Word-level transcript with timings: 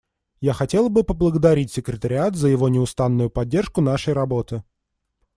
Я 0.39 0.53
хотела 0.53 0.89
бы 0.89 1.03
поблагодарить 1.03 1.71
секретариат 1.71 2.35
за 2.35 2.47
его 2.47 2.69
неустанную 2.69 3.29
поддержку 3.29 3.81
нашей 3.81 4.15
работы. 4.15 4.63